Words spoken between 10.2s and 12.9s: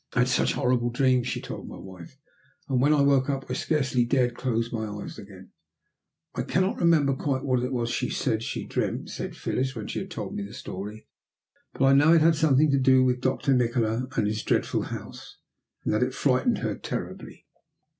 me the story; "but I know that it had something to